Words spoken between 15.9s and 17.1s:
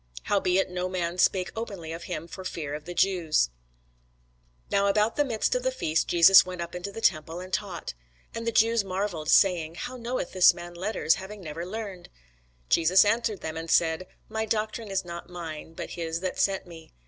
his that sent me.